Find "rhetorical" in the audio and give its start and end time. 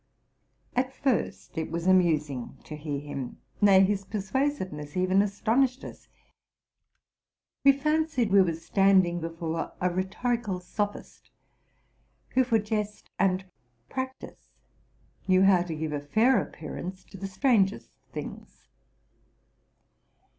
9.93-10.59